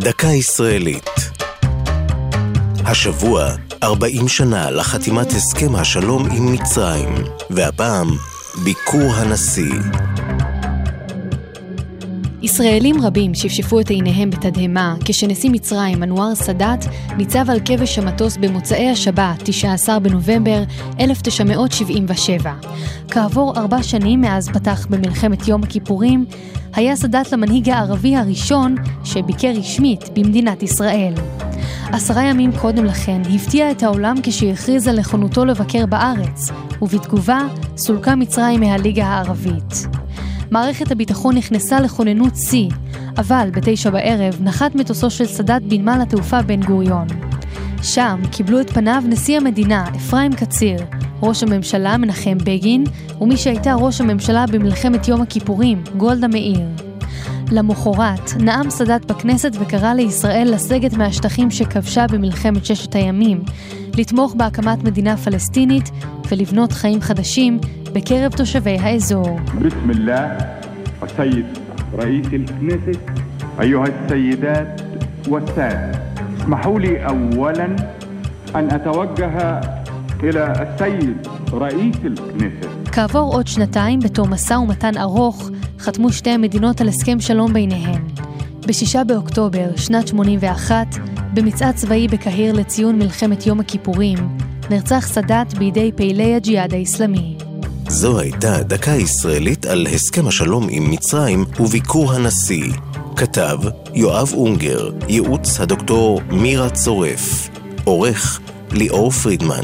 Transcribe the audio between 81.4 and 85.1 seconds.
رئيس الكنيست כעבור עוד שנתיים, בתום משא ומתן